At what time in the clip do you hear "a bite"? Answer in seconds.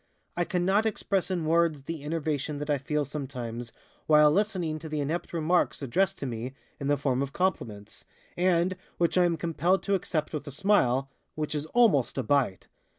12.17-12.67